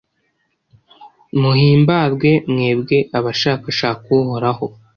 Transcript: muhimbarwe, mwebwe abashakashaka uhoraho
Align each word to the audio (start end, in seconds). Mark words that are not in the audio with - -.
muhimbarwe, 1.41 2.31
mwebwe 2.51 2.97
abashakashaka 3.17 4.05
uhoraho 4.19 4.65